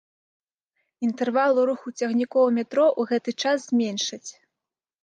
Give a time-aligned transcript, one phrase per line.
[1.09, 4.27] Інтэрвалы руху цягнікоў метро ў гэты час зменшаць.